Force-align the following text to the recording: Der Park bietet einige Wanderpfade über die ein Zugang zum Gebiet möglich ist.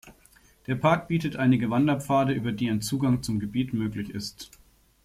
Der 0.65 0.73
Park 0.73 1.09
bietet 1.09 1.35
einige 1.35 1.69
Wanderpfade 1.69 2.33
über 2.33 2.51
die 2.51 2.67
ein 2.67 2.81
Zugang 2.81 3.21
zum 3.21 3.39
Gebiet 3.39 3.71
möglich 3.75 4.09
ist. 4.09 4.49